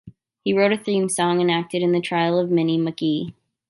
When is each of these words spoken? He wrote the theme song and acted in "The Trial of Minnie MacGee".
He 0.43 0.51
wrote 0.57 0.71
the 0.75 0.83
theme 0.83 1.09
song 1.09 1.41
and 1.41 1.51
acted 1.51 1.83
in 1.83 1.91
"The 1.91 2.01
Trial 2.01 2.39
of 2.39 2.49
Minnie 2.49 2.79
MacGee". 2.79 3.35